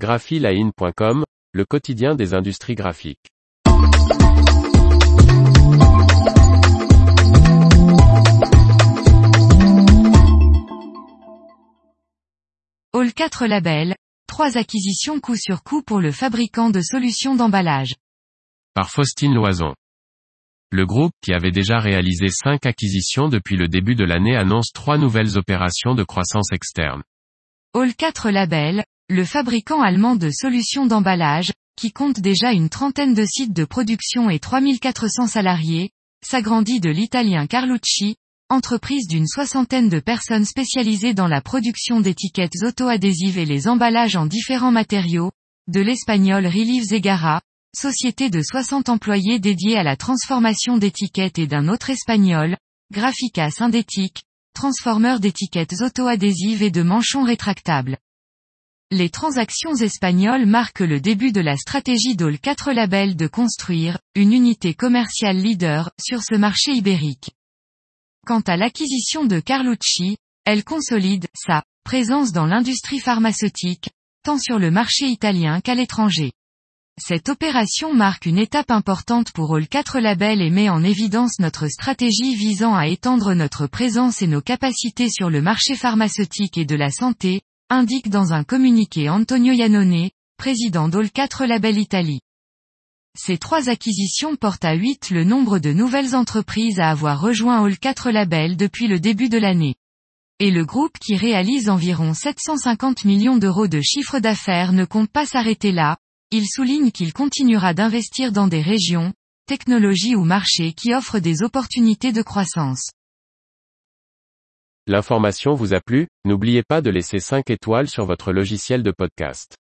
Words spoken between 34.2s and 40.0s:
et 3400 salariés, s'agrandit de l'italien Carlucci, entreprise d'une soixantaine de